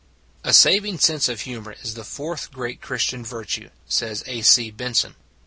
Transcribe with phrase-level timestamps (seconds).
[0.43, 4.41] A saving sense of humor is the fourth great Christian virtue, says A.
[4.41, 4.71] C.
[4.71, 5.13] Benson.